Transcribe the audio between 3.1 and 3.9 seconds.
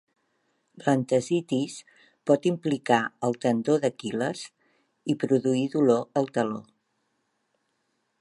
el tendó